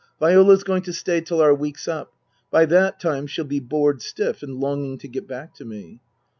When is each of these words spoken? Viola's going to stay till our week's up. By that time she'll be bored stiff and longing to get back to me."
Viola's 0.19 0.63
going 0.63 0.81
to 0.81 0.93
stay 0.93 1.21
till 1.21 1.41
our 1.41 1.53
week's 1.53 1.87
up. 1.87 2.11
By 2.49 2.65
that 2.65 2.99
time 2.99 3.27
she'll 3.27 3.45
be 3.45 3.59
bored 3.59 4.01
stiff 4.01 4.41
and 4.41 4.57
longing 4.59 4.97
to 4.97 5.07
get 5.07 5.27
back 5.27 5.53
to 5.57 5.63
me." 5.63 5.99